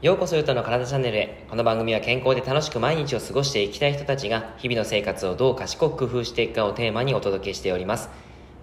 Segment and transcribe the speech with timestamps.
[0.00, 1.46] ようこそゆとの体チャンネルへ。
[1.48, 8.10] この番組は健康で楽しく毎日を過ごしていきたい人たちが日々の生活をどう賢く工夫していくかをテーマにお届けしております。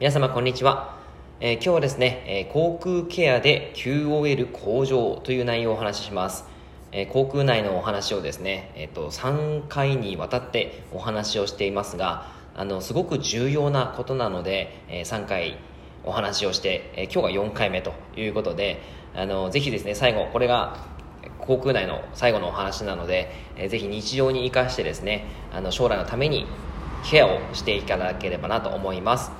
[0.02, 0.98] 皆様こんにちは、
[1.40, 6.44] えー、今日はですね、えー、航空ケアで QOL 向上という内容をお話しします。
[6.92, 15.58] え航空内のお話をですね、えーと、3回にわたってお話をしていますがあのすごく重要なことなので、えー、3回
[16.04, 18.82] お話をして、えー、今日が4回目ということで
[19.16, 20.78] あのぜひですね最後これが
[21.40, 26.46] 航空内の最後のお話なので、えー、ぜひ日常に生かしてですねあの将来のために
[27.04, 29.32] ケアをしていただければなと思います。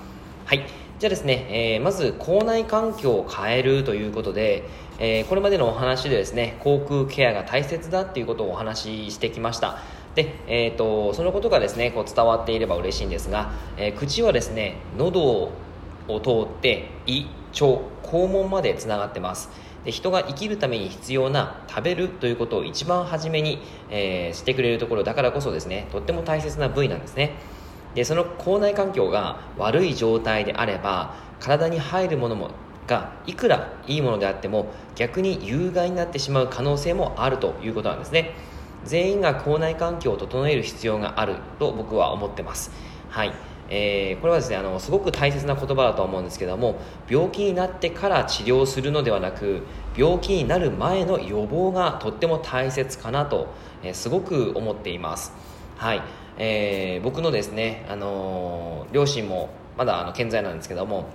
[0.46, 0.66] はい。
[1.00, 9.80] じゃあですね、えー、まず校内環境を変えるということで、えー、これまでのお話でですね航空ケアが大切だっていうことをお話ししてきました。
[10.20, 15.52] で、えーと、そのことがですねこう伝わっていれば嬉しいんですが、えー、口はですね喉を
[16.08, 19.50] 通って胃腸肛門までつながってます。
[19.86, 27.36] で人が生きるために必要な食べるということを一番初めに、えー、してくれるところだからこそですねとっても大切な部位なんですね。
[27.96, 32.52] でその口内環境が悪い状態であれば体に入るものも
[32.88, 38.34] がいくらいいものであっても逆に有害になってしまう可能性もあるということなんですね。
[38.90, 42.72] 全員が口内環境を整える必要があると僕は思ってます。
[43.10, 43.34] はい。
[43.70, 49.62] えー、これはですねあのすごく大切な言葉だと思うんですけども病気になってから治療するのではなく
[49.96, 55.34] 病気になる前の予防がとっても大切かなと、えー、すごく思っています。
[55.78, 56.02] はい、
[56.40, 61.06] えー、僕のですね、あの両親もまだあの健在なんですけども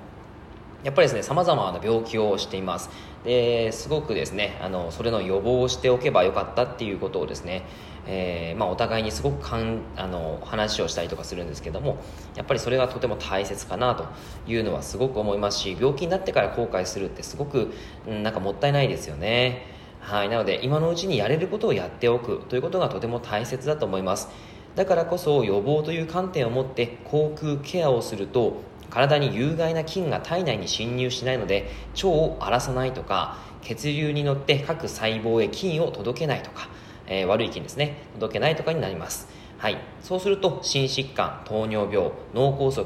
[0.85, 2.91] やっぱりですねさまざまな病気をしています。
[3.25, 7.65] ですごくですねあのそれの予防をしておけばよかったっていうことをですね、
[8.07, 11.97] えー、まあ、お互いにすごくかんあの話をしたりとかするんですけども
[12.37, 14.05] やっぱりそれがとても大切かなと
[14.47, 17.73] いうのはすごく思いますし病気になってから後悔するってすごく、
[18.07, 19.73] うん、なんかもったいないですよね。
[20.01, 24.28] はいなので今のうちにやれることをやっておくということがとても大切だと思います。
[24.75, 28.56] だからこそ予防という観点を持って口腔ケアをすると
[28.94, 36.69] 体に有害な菌が体内に侵入しないので腸を荒らさないとか血流に乗って各細胞へ菌を届けないとか、
[37.09, 39.28] えー、悪い菌ですね届けないとかになります。
[39.59, 42.84] はい、そうすると心疾患糖尿病脳梗塞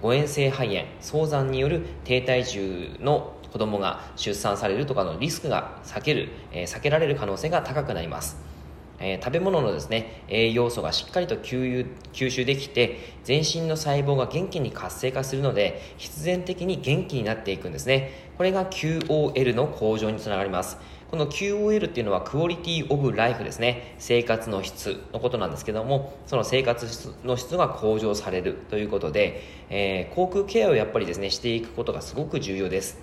[0.00, 8.51] 誤嚥性肺炎早産による低体重の子供が出産されるとかのリスクが避ける、えー、避けられる可能性が高くなります。
[9.02, 18.30] えー、食べ物のですね栄養素がしっかりと吸収できて全身の細胞が元気に活性化するので必然的に元気になっていくんですね。
[18.38, 20.78] これが QOL の向上につながります。
[21.10, 23.96] この QOL っていうのはクオリティオブライフですね。
[23.98, 26.86] 生活の質のことなんですけどもその生活
[27.24, 32.98] の質が向上されるということで、えー、航空ケアをやっぱりですねしていくことがすごく重要です。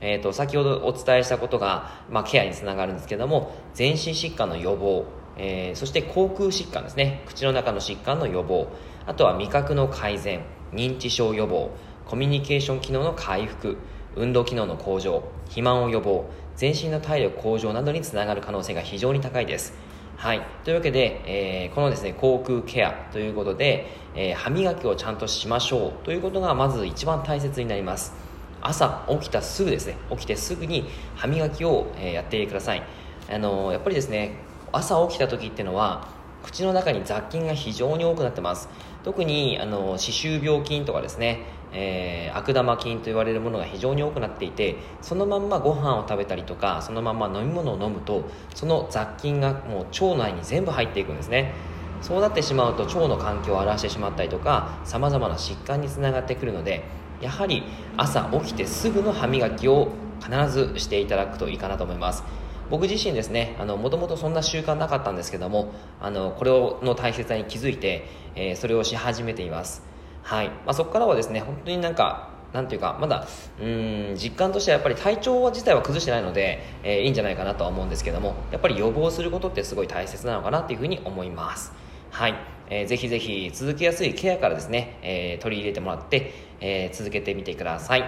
[0.00, 5.06] えー、と先ほどお伝えしたことが、まあ、ケアにつながるんですけども全身疾患の予防
[5.36, 7.22] えー、そして口腔疾患ですね。
[7.26, 8.68] 口の中の疾患の予防。
[9.06, 10.42] あとは味覚の改善。
[10.72, 11.70] 認知症予防。
[12.06, 13.76] コミュニケーション機能の回復。
[14.16, 15.22] 運動機能の向上。
[15.44, 16.24] 肥満を予防。
[16.56, 19.74] 全身の体力向上などにつながる可能性が非常に高いです。
[20.16, 26.04] はい、というわけで、えー、このですね口腔ケアということで、えー、歯磨きをちゃんとしましょう。
[26.04, 28.14] ということがまず一番大切になります。
[28.62, 29.96] 朝起きたすぐですね。
[30.10, 32.82] 起きてすぐに歯磨きを、えー、やってください。
[33.30, 34.36] あのやっぱりですね
[34.76, 36.08] 朝起きた時ってのは
[36.42, 38.68] 口の中に雑菌が非常に多くなってます。
[39.02, 41.42] 特にあの歯周病菌とかですね、
[41.72, 48.24] えー、悪玉菌と言われるものが非常に多くなっていてそのまんまご飯を食べたりとかそのまんま飲み物を飲むと
[48.54, 51.52] その雑菌がもう腸内に全部入っていくんですね。
[52.00, 56.84] そうなってしまうと腸の環境を荒らしてしまったりとかさまざまな疾患につながってくるので
[57.22, 57.62] やはり
[57.96, 59.88] 朝起きてすぐの歯磨きを
[60.20, 62.22] 必ずしていただくといいかなと思います。
[62.70, 66.50] 僕自身ですねもともとそんな習慣なかったんですけどもあのこれ
[66.86, 69.82] の大切さに気づいて、えー、それをし始めています。
[70.22, 73.26] はい、まあ、そこからはですね本当になんかなんていうかまだ
[73.60, 81.72] うん実感としてはやっぱり体調自体は崩してないので、えー、いいんじゃないかなとは思うんですけどもやっぱり予防することってすごい大切なのかなというふうに思います。
[82.10, 82.34] はい、
[82.70, 88.04] えー、ぜひぜひ続けやすいケアからですね、えー、取り入れてもらって、えー、続けてみてください。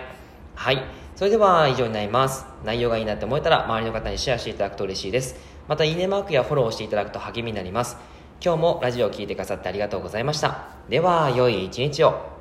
[0.55, 0.83] はい。
[1.17, 2.45] それでは以上になります。
[2.63, 5.37] 内容がいいなって思えたら周りの方にシェアしていただくと嬉しいです。
[5.67, 7.97] またいいねマークやフォローしていただくと励みになります。
[8.45, 10.69] 今日もラジオを聴いてくださってありがとうございました。
[10.91, 12.36] では、良い一日を。